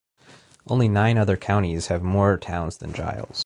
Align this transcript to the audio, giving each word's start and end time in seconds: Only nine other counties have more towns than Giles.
Only 0.65 0.87
nine 0.87 1.19
other 1.19 1.37
counties 1.37 1.85
have 1.89 2.01
more 2.01 2.35
towns 2.35 2.77
than 2.77 2.91
Giles. 2.91 3.37